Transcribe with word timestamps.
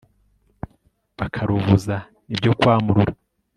bakaruvuza 1.17 1.95
ni 2.27 2.35
byo 2.39 2.51
kwamurura 2.59 3.13